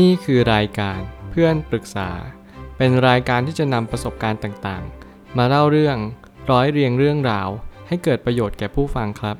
[0.00, 2.10] นี่คือรายการเพื่อนปรึกษา
[2.76, 5.96] เป็นรายการที่จะนำประสบการณ์ต่างๆ มาเล่าเรื่อง
[6.50, 7.48] ร้อยเรียงเรื่องราว
[7.88, 9.36] ให้เกิดประโยชน์แก่ผู้ฟังครับ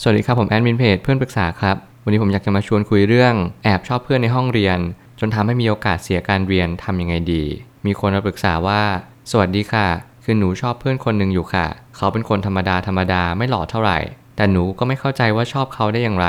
[0.00, 4.78] สวัสดีครับผมแอดมินเพจเพื่อนปรึกษาครับ วันนี้ผมอยากจะมาชวนคุยเรื่องแอบชอบเพื่อนในห้องเรียน
[5.20, 7.44] จนทำให้มีโอกาสเสียการเรียนทำยังไงดี
[7.86, 8.82] มีคนมาปรึกษาว่า
[9.30, 9.86] สวัสดีค่ะ
[10.24, 11.66] คือหนูชอบเพื่อนคนหนึ่งอยู่ค่ะ
[11.96, 13.98] เขาเป็นคนธรรมดาธรรมดาไม่หล่อเท่าไหร่
[14.36, 16.28] แต่หนูก็ไม่เข้าใจว่าชอบเขาได้อย่างไร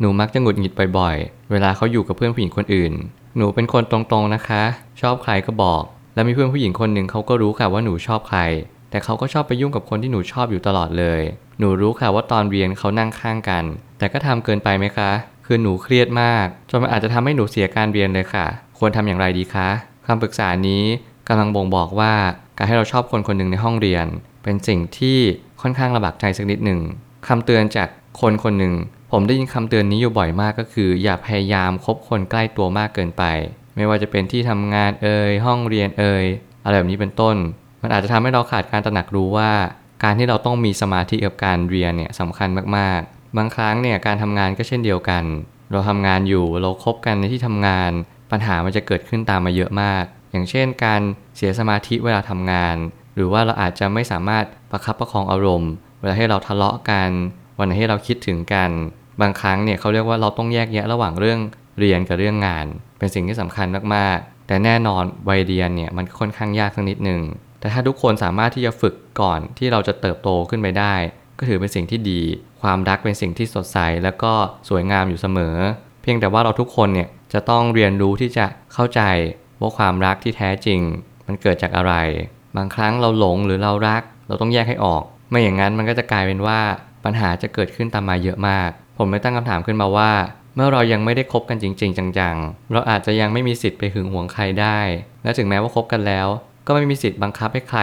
[0.00, 1.16] หนูมักจะหงุดหงิดบ่อย
[1.50, 2.92] เวลาเขาอยู่กับเพื่อนผู้หญิงคนอื่น
[3.36, 4.62] หนูเป็นคนตรงๆนะคะ
[5.00, 5.82] ชอบใครก็บอก
[6.14, 8.40] แล้วมีเพื่อนผู้หญิงคนหนึ่งเขาก็รู้ค่ะว่าหนูชอบใคร
[8.90, 11.20] แต่เขาก็ชอบไปยุ่งกับคนที่หนูชอบอยู่ตลอดเลย
[11.58, 13.64] หนูรู้ค่ะว่าตอนเรียนเขานั่งข้างกัน
[13.98, 15.10] แต่ก็ทำเกินไปไหมคะ
[15.46, 18.46] คือหนูเครียดมากจนมันอาจจะทำให้หนูเสียการเรียนเลยค่ะ
[18.78, 19.68] ควรทำอย่างไรดีคะ
[20.06, 20.82] คำปรึกษานี้
[21.28, 22.14] กำลังบ่งบอกว่า
[22.58, 24.06] การให้เราชอบคนคนหนึ่งในห้องเรียน
[24.42, 25.18] เป็นสิ่งที่
[25.62, 26.80] ค่อนข้างลำบากใจสักนิดหนึ่ง
[27.28, 27.88] คำเตือนจาก
[28.20, 28.74] คนคนหนึ่ง
[29.10, 33.24] ผมได้ยินคำเตือนนี้อยู่บ่อยมากก็คือ อย่าพยายามคบคนใกล้ตัวมากเกินไป
[33.76, 36.24] ไม่ว่าจะเป็นที่ทำงานเอ่ยห้องเรียนเอ่ย
[36.64, 37.36] อะไรแบบนี้เป็นต้น
[37.82, 39.52] มันอาจจะทำให้เราขาดการตระหนักรู้ว่า
[40.04, 45.24] การที่เราต้องมีสมาธิกับการเรียนเนี่ยสำคัญมากๆ บางครั้งเนี่ยการทำงานก็เช่นเดียวกัน
[45.72, 47.90] เราทำงานอยู่เราคบกันในที่ทำงาน
[48.30, 51.00] ปัญหามันจะเกิดขึ้นตามมาเยอะมาก อย่างเช่น การ
[51.36, 52.76] เสียสมาธิเวลาทำงาน
[53.14, 57.10] หรือว่าเราอาจจะไม่สามารถประคับประคองอารมณ์ เวลาให้เราทะเลาะกัน
[57.58, 58.70] วันไหนให้เราคิดถึงกัน
[59.20, 61.38] บางครั้งเนี่ยเขาเรียกว่าเราต้องแยกแยะระหว่างเรื่อง
[61.80, 62.66] เรียนกับเรื่องงาน
[62.98, 67.20] เป็นสิ่งที่สำคัญมากๆ แต่แน่นอนวัยเรียนเนี่ยมันค่อนข้างยากสักนิดหนึ่ง
[67.60, 70.94] แต่ถ้าทุกคนสามารถที่จะฝึกก่อนที่เราจะเติบโตขึ้นไปได้
[71.38, 72.20] ก็ถือเป็นสิ่งที่ดี
[72.62, 74.32] ความรักเป็นสิ่งที่สดใสแล้วก็
[74.68, 75.56] สวยงามอยู่เสมอ
[76.02, 79.00] เพียงแต่ว่าเราทุกคนเนี่ยจะต้องเรียนรู้ที่จะเข้าใจ
[79.60, 80.80] ว่าความรักที่แท้จริง
[81.26, 81.94] มันเกิดจากอะไร
[82.56, 86.60] บางครั้งเราหลงหรือเรารัก เราต้องแยกให้ออก ไม่อย่างนั้นมันก็จะกลายเป็นว่า
[87.04, 90.12] ปัญหาจะเกิดขึ้นตามมาเยอะมาก ผมไม่ตั้งคำถามขึ้นมาว่า
[90.54, 94.78] เมื่อเรายังไม่ได้คบกันจริง ๆ จังๆ เราอาจจะยังไม่มีสิทธิ์ไปหึงหวงใครได้
[95.22, 96.28] และถึงแม้ว่าคบกันแล้ว
[96.66, 97.80] ก็ไม่มีสิทธิ์บังคับให้ใคร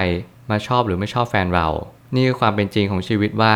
[0.52, 1.68] มาชอบหรือไม่ชอบแฟนเรา
[2.16, 3.56] นี่คือความเป็นจริงของชีวิตว่า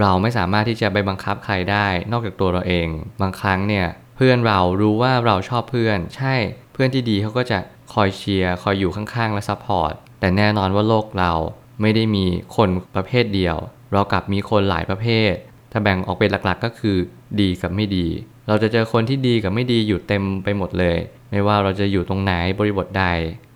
[0.00, 2.88] เราไม่สามารถที่จะไปบังคับใครได้ นอกจากตัวเราเอง
[3.20, 3.86] บางครั้งเนี่ย
[4.16, 6.34] เพื่อนเรารู้ว่าเราชอบเพื่อน ใช่
[6.72, 7.58] เพื่อนที่ดีเขาก็จะ
[7.94, 11.32] คอยเชียร์คอยอยู่ข้างๆและ support แต่แน่นอนว่าโลกเรา
[11.80, 12.24] ไม่ได้มี
[12.56, 13.56] คนประเภทเดียว
[13.92, 15.32] เรากลับมีคนหลายประเภท
[15.72, 16.96] ถ้าแบ่งออกเป็นหลักๆก็คือ
[17.40, 18.06] ดีกับไม่ดี
[18.48, 20.96] เราจะเจอคนที่ดีกับไม่ดีอยู่เต็มไปหมดเลย
[21.30, 23.04] ไม่ว่าเราจะอยู่ตรงไหนบริบทใด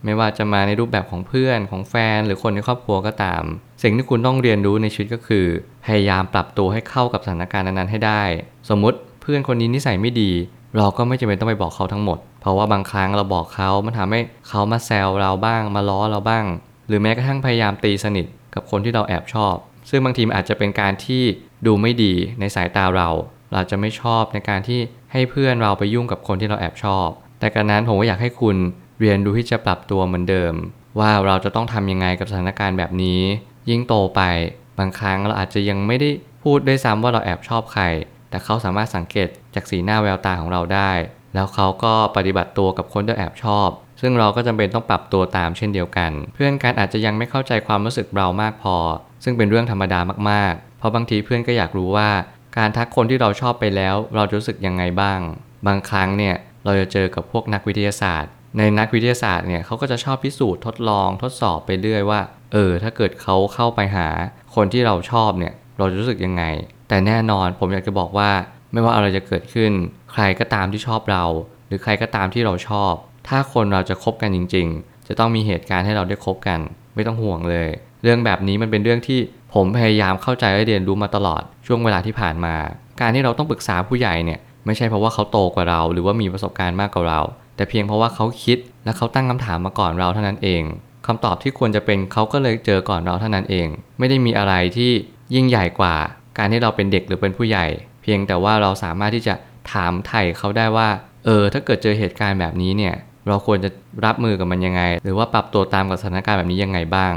[0.05, 3.43] ไม่ว่าจะมาในรูปแบบของเพื่อนของแฟนหรือคนในครอบครัวก็ตาม
[3.83, 5.47] สิ่งที่คุณต้องเรียนรู้ในชีวิตก็คือ
[5.87, 8.23] พยายามปรับตัวให้เข้ากับสถานการณ์นั้นๆให้ได้
[8.69, 10.31] สมมติเพื่อนคนนี้นิสัยไม่ดี
[10.77, 16.45] เราก็ไม่จำเป็นต้องไปบอกเขาทั้งหมด เพราะว่าบางครั้งเราบอกเขามันทำให้เขามาแซวเราบ้าง มาล้อเราบ้าง
[16.89, 19.55] หรือแม้กระทั่งพยายามตีสนิทกับคนที่เราแอบชอบ
[19.91, 21.23] ซึ่งบางทีอาจจะเป็นการที่
[21.67, 23.09] ดูไม่ดีในสายตาเรา
[23.53, 24.81] เราจะไม่ชอบในการที่
[25.13, 28.57] ให้เพื่อนเราไปยุ่งกับคนที่เราแอบชอบ แต่การนั้นผมก็อยากให้คุณ
[29.01, 30.55] เรียนรู้ที่จะปรับตัวเหมือนเดิม
[30.99, 33.21] ว่าเราจะต้องทำยังไงกับสถานการณ์แบบนี้
[33.71, 34.21] ยิ่งโตไป
[34.79, 36.11] บางครั้งเราอาจจะยังไม่ได้
[36.43, 37.85] พูดด้วยซ้ำว่าเราแอบชอบใคร
[38.31, 40.91] แต่เขาสามารถสังเกตจากสีหน้าแววตาของเราได้
[41.35, 43.69] แล้วเขาก็ปฏิบัติตัวกับคนที่แอบชอบ
[44.01, 48.77] ซึ่งเราก็จำเป็นต้องปรับตัวตามเช่นเดียวกัน เพื่อนกันอาจจะยังไม่เข้าใจความรู้สึกเรามากพอ
[49.25, 50.01] ซึ่งเป็นเรื่องธรรมดา
[50.31, 52.11] มากๆ เพราะบางทีเพื่อนก็อยากรู้ว่า
[52.59, 55.21] การทักคนที่เราชอบไปแล้ว เราจะรู้สึกยังไงบ้าง
[55.67, 62.21] บางครั้งเนี่ยเราจะเจอกับพวกนักวิทยาศาสตร์ ในนักวิทยาศาสตร์เนี่ยเขาก็จะชอบพิสูจน์ทดลองทดสอบไปเรื่อยว่า
[62.53, 64.09] เออ ถ้าเกิดเขาเข้าไปหา
[64.55, 66.45] คนที่เราชอบเนี่ยเราจะรู้สึกยังไง
[66.89, 68.31] แต่แน่นอนผมอยากจะบอกว่า
[68.73, 69.73] ไม่ว่าอะไรจะเกิดขึ้น
[70.13, 71.25] ใครก็ตามที่ชอบเรา
[71.67, 72.93] หรือใครก็ตามที่เราชอบ
[73.29, 76.61] ถ้าคนเราจะคบกันจริง ๆ จะต้องมีเหตุการณ์ให้เราได้คบกัน
[76.95, 77.69] ไม่ต้องห่วงเลย
[78.03, 79.21] เรื่องแบบนี้มันเป็นเรื่องที่
[79.55, 82.55] ผมพยายามเข้าใจและเรียนรู้มาตลอดช่วงเวลาที่ผ่านมา
[83.01, 87.21] การที่เราต้องปรึกษาผู้ใหญ่เนี่ยไม่ใช่เพราะว่าเขาโตกว่าเรา หรือว่ามีประสบการณ์มากกว่าเรา
[87.57, 90.63] แต่เพียงเพราะว่าเขาคิดและเขาตั้งคำถามมาก่อนเราเท่านั้นเอง
[91.07, 93.69] คำตอบที่ควรจะเป็นเขาก็เลยเจอก่อนเราเท่านั้นเอง
[93.99, 94.91] ไม่ได้มีอะไรที่
[95.35, 95.95] ยิ่งใหญ่กว่า
[96.39, 97.67] การที่เราเป็นเด็กหรือเป็นผู้ใหญ่
[98.03, 99.35] เพียงแต่ว่าเราสามารถที่จะ
[99.73, 100.89] ถามไถ่เขาได้ว่า
[101.25, 102.95] เออ ถ้าเกิดเจอเหตุการณ์แบบนี้เนี่ย
[103.29, 103.71] เราควรจะ
[104.05, 107.13] รับมือกับมันยังไง หรือว่าปรับตัวตามกับสถานการณ์แบบนี้ยังไงบ้าง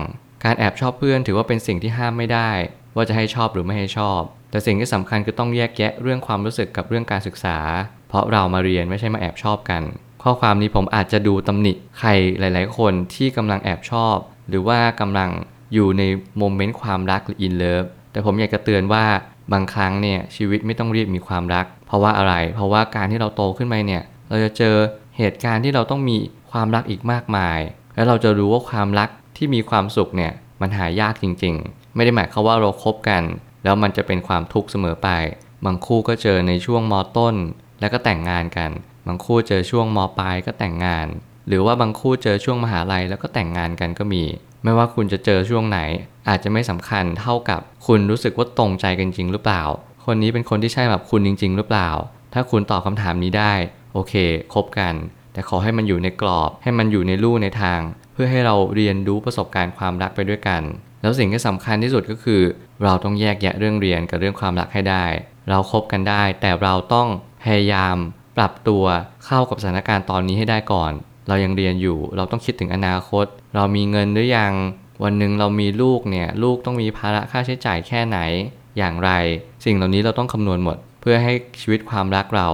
[0.45, 2.49] การแอบชอบเพื่อนถือว่าเป็นสิ่งที่ห้ามไม่ได้
[2.95, 4.21] ว่าจะให้ชอบหรือไม่ให้ชอบ
[4.51, 7.57] แต่สิ่งที่สำคัญคือต้องแยกแยะเรื่องความรู้สึกกับเรื่องการศึกษา
[8.09, 9.83] เพราะเรามาเรียนไม่ใช่มาแอบชอบกัน
[10.23, 12.09] ข้อความนี้ผมอาจจะดูตำหนิใคร
[12.39, 14.15] หลาย ๆ คนที่กำลังแอบชอบ
[14.49, 15.29] หรือว่ากำลัง
[15.73, 16.03] อยู่ใน
[16.37, 19.05] moment ความรักหรือ in love แต่ผมอยากจะเตือนว่า
[19.53, 24.75] บางครั้งเนี่ยชีวิตไม่ต้องรีบมีความรัก เพราะว่าอะไร เพราะว่าการที่เราโตขึ้นไปเนี่ย เราจะเจอ
[25.17, 26.17] เหตุการณ์ที่เราต้องมี
[26.51, 27.59] ความรักอีกมากมาย
[27.95, 33.23] และเราจะรู้ว่าความรัก ที่มีความสุขเนี่ยมันหายากจริง ๆ ไม่ได้หมายความว่าเราคบกัน
[33.63, 35.09] แล้วมันจะเป็นความทุกข์เสมอไป
[35.65, 37.35] บางคู่ก็เจอในช่วงมต้น
[37.79, 38.71] แล้วก็แต่งงานกัน
[39.07, 41.07] บางคู่เจอช่วงมปลายก็แต่งงาน
[41.47, 44.23] หรือว่าบางคู่เจอช่วงมหาลัยแล้วก็แต่งงานกันก็มี
[44.63, 45.79] ไม่ว่าคุณจะเจอช่วงไหน
[46.27, 49.63] อาจจะไม่สำคัญเท่ากับคุณรู้สึกว่าตรงใจกันจริงหรือเปล่า
[50.05, 51.89] คนนี้เป็นคนที่ใช่แบบคุณจริง ๆ หรือเปล่า
[52.33, 53.53] ถ้าคุณตอบคำถามนี้ได้
[53.93, 54.13] โอเค
[54.53, 54.93] คบกัน
[55.33, 57.79] แต่ขอให้มันอยู่ในกรอบ ให้มันอยู่ในลู่ในทาง
[58.15, 60.61] เพื่อให้เราเรียนรู้ประสบการณ์ความรักไปด้วยกัน
[61.01, 62.41] แล้วสิ่งที่สำคัญที่สุดก็คือ
[62.83, 65.05] เราต้องแยกแยะเรื่องเรียนกับเรื่องความรักให้ได้
[65.49, 67.07] เราครบกันได้ แต่เราต้อง
[67.43, 67.95] พยายาม
[68.37, 68.83] ปรับตัว
[69.25, 70.91] เข้ากับสถานการณ์ตอนนี้ให้ได้ก่อน
[71.27, 73.25] เรายังเรียนอยู่ เราต้องคิดถึงอนาคต
[73.55, 74.53] เรามีเงินหรือยัง
[75.03, 78.19] วันหนึ่งเรามีลูกเนี่ย ลูกต้องมีภาระค่าใช้จ่ายแค่ไหน
[78.77, 79.11] อย่างไร
[79.65, 82.47] สิ่งเหล่านี้เราต้องคำนวณหมด เพื่อให้ชีวิตความรักเรา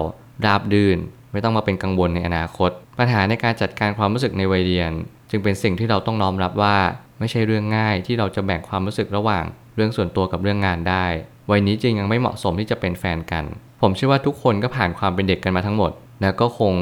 [0.46, 1.00] ราบรื่น
[1.32, 4.92] ไม่ต้องมาเป็นกังวลในอนาคต ปัญหาในการจัดการความรู้สึกในวัยเรียน
[5.32, 6.78] จึงเป็นสิ่งที่เราต้องน้อมรับว่า
[7.20, 9.46] ไม่ใช่เรื่องง่ายที่เราจะแบ่งความรู้สึกระหว่าง
[9.76, 11.06] เรื่องส่วนตัวกับเรื่องงานได้
[11.52, 13.44] วัยนี้จึงยังไม่เหมาะสมที่จะเป็นแฟนกัน
[13.82, 15.92] ผมเชื่อว่าทุกคนก็ผ่านความเป็นเด็กกันมาทั้งหมด
[16.22, 16.74] แล้วก็คง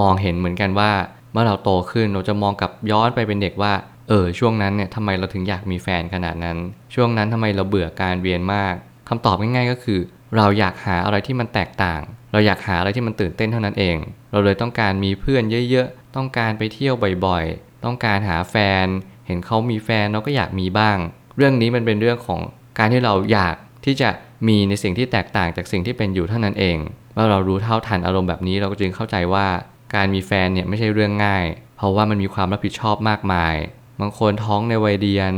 [0.00, 0.90] มองเห็นเหมือนกันว่า
[1.32, 3.72] เมื่อเราโตขึ้นเราจะมองกลับย้อนไปเป็นเด็กว่า
[4.08, 6.58] เออช่วงนั้นเนี่ยทำไมเราถึงอยากมีแฟนขนาดนั้น
[6.94, 8.74] ช่วงนั้นทำไมเราเบื่อการเรียนมาก
[9.08, 10.00] คำตอบง่ายๆก็คือ
[10.36, 12.00] เราอยากหาอะไรที่มันแตกต่าง
[12.32, 13.96] เราอยากหาอะไรที่มันตื่นเต้นเท่านั้นเอง
[14.32, 16.94] เราเลยต้องการมีเพื่อนเยอะๆ ต้องการไปเที่ยว
[17.26, 17.44] บ่อย
[17.84, 18.86] ต้องการหาแฟน
[19.26, 20.98] เห็นเขามีแฟนเราก็อยากมีบ้าง
[21.36, 22.40] เรื่องนี้มันเป็นเรื่องของ
[22.78, 24.10] การที่เราอยากที่จะ
[24.48, 26.78] มีในสิ่งที่แตกต่างจากสิ่งที่เป็นอยู่เท่านั้นเอง
[27.14, 29.46] เมื่อเรารู้เท่าทันอารมณ์แบบนี้เราก็จึงเข้าใจว่า
[29.94, 31.44] การมีแฟนเนี่ยไม่ใช่เรื่องง่าย
[31.76, 33.54] เพราะว่ามันมีความรับผิดชอบมากมาย
[34.00, 35.32] บางคนท้องในวัยเรียน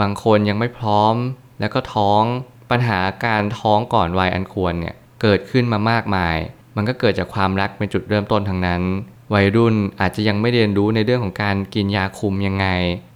[0.00, 1.14] บางคนยังไม่พร้อม
[1.60, 2.22] แล้วก็ท้อง
[2.70, 6.36] ปัญหาการท้องก่อนวัยอันควรเนี่ยเกิดขึ้นมามากมาย
[6.76, 8.82] มันก็เกิดจากความรักเป็นจุดเริ่มต้นทั้งนั้น
[9.34, 12.66] วัยรุ่นอาจจะยังไม่เรียนรู้ในเรื่องของการกินยาคุมยังไง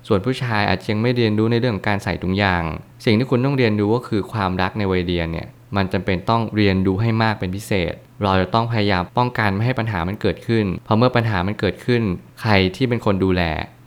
[0.06, 2.64] ส่วนผู้ชายอาจจะยังไม่เรียนรู้ในเรื่องของการใส่ถุงยาง
[3.04, 12.02] สิ่งที่คุณต้องเรียนรู้ก็คือความรักในวัยเรียนเนี่ย มันจำเป็นต้องเรียนรู้ให้มากเป็นพิเศษ เราจะต้องพยายามป้องกันไม่ให้ปัญหามันเกิดขึ้น เพราะเมื่อปัญหามันเกิดขึ้น
[12.40, 13.42] ใครที่เป็นคนดูแล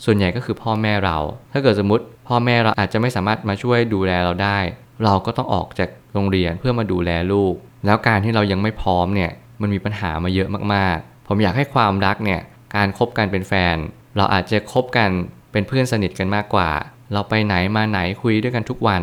[0.05, 1.17] ส่วนใหญ่ก็คือพ่อแม่เรา
[1.53, 4.59] ถ้าเกิดสมมติ พ่อแม่เราอาจจะไม่สามารถมาช่วยดูแลเราได้
[5.03, 7.53] เราก็ต้องออกจากโรงเรียนเพื่อมาดูแลลูก
[7.85, 9.31] แล้วการที่เรายังไม่พร้อมเนี่ย
[9.61, 12.41] มันมีปัญหามาเยอะมากๆ ผมอยากให้ความรักเนี่ย
[12.75, 13.77] การคบกันเป็นแฟน
[14.17, 15.09] เราอาจจะคบกัน
[15.51, 16.69] เป็นเพื่อนสนิทกันมากกว่า
[17.13, 19.01] เราไปไหนมาไหนคุยด้วยกันทุกวัน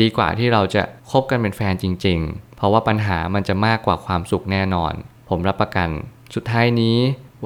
[0.00, 4.92] ดีกว่าที่เราจะคบกันเป็นแฟนจริง ๆ เพราะว่าปัญหามันจะมากกว่าความสุขแน่นอน
[5.28, 5.88] ผมรับประกัน
[6.34, 6.96] สุดท้ายนี้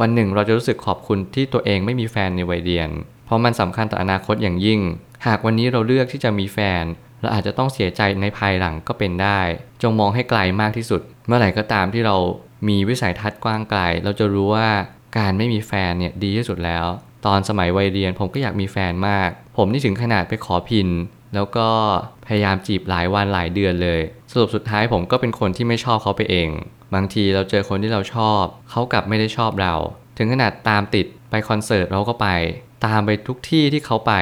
[0.01, 2.89] วันหนึ่งเราจะรู้สึกขอบคุณที่ตัวเองไม่มีแฟนในวัยเรียน
[3.27, 4.81] เพราะมันสำคัญต่ออนาคตอย่างยิ่ง
[5.27, 6.85] หากวันนี้เราเลือกที่จะมีแฟน
[7.21, 9.41] เราอาจจะต้องเสียใจในภายหลังก็เป็นได้
[9.83, 12.17] จงมองให้ไกลมากที่สุด เมื่อไหร่ก็ตามที่เรา
[12.69, 14.69] มีวิสัยทัศน์กว้างไกล เราจะรู้ว่า
[15.19, 16.87] การไม่มีแฟนเนี่ยดีที่สุดแล้ว
[17.26, 20.88] ตอนสมัยวัยเรียนผมก็อยากมีแฟนมาก ผมนี่ถึงขนาดไปขอพิน
[21.34, 21.69] แล้วก็
[22.26, 24.00] พยายามจีบหลายวันหลายเดือนเลย
[24.32, 26.49] สรุปสุดท้ายผมก็เป็นคนที่ไม่ชอบเขาไปเอง
[26.94, 29.75] บางทีเราเจอคนที่เราชอบ เขากลับไม่ได้ชอบเรา
[30.19, 32.28] ถึงขนาดตามติดไปคอนเสิร์ตเราก็ไป
[32.87, 34.12] ตามไปทุกที่ที่เขาไป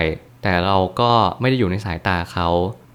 [0.42, 2.48] แต่เราก็ไม่ได้อยู่ในสายตาเขา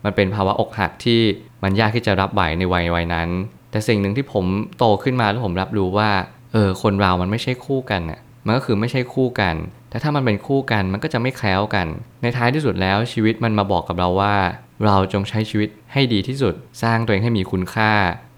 [0.04, 1.22] มันเป็นภาวะอกหักที่
[1.64, 3.30] มันยากที่จะรับไหวในวัยวัยนั้น
[3.72, 4.46] แต่สิ่งหนึ่งที่ผม
[4.78, 6.10] โตขึ้นมาแล้วผมรับรู้ว่า
[6.54, 9.56] เออ คนเรามันไม่ใช่คู่กันน่ะ มันก็คือไม่ใช่คู่กัน
[9.90, 11.88] แต่ถ้ามันเป็นคู่กันมันก็จะไม่แคล้วกัน
[12.22, 14.36] ในท้ายที่สุดแล้วชีวิตมันมาบอกกับเราว่า
[14.86, 16.54] เราจงใช้ชีวิตให้ดีที่สุด
[16.84, 17.92] สร้างตัวเองให้มีคุณค่า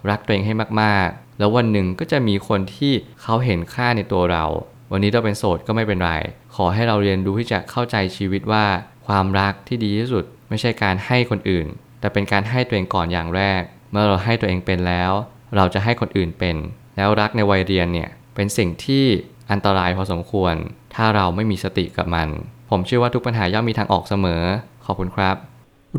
[0.10, 4.46] รักตัวเองให้มากๆ แล้ววันหนึ่งก็จะมีคนที่เขาเห็นค่าในตัวเรา
[4.92, 6.12] วันนี้เราเป็นโสดก็ไม่เป็นไร
[6.56, 8.66] ขอให้เราเรียนรู้ที่จะเข้าใจชีวิตว่า
[9.08, 11.68] ความรักที่ดีที่สุด ไม่ใช่การให้คนอื่น
[12.00, 13.62] แต่เป็นการให้ตัวเองก่อนอย่างแรก
[13.94, 15.12] เมื่อเราให้ตัวเองเป็นแล้ว
[15.56, 16.56] เราจะให้คนอื่นเป็น
[16.96, 19.06] แล้วรักในวัยเรียนเนี่ยเป็นสิ่งที่
[19.52, 20.56] อันตรายพอสมควร
[20.96, 22.28] ถ้าเราไม่มีสติกับมัน
[22.70, 24.44] ผมเชื่อว่าทุกปัญหาย่อมมีทางออกเสมอ
[24.86, 25.36] ขอบคุณครับ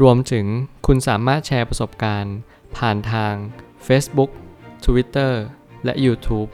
[0.03, 0.47] รวมถึง
[0.87, 2.37] คุณสามารถแชร์ประสบการณ์
[2.77, 3.35] ผ่านทาง
[3.87, 4.31] Facebook
[4.85, 5.33] Twitter
[5.85, 6.51] และ YouTube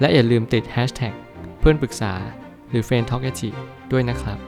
[0.00, 1.14] และอย่าลืมติด Hashtag
[1.58, 2.14] เพื่อนปรึกษา
[2.70, 3.24] หรือ f r ร e n d t a l k
[3.92, 4.38] ด้วยนะครับ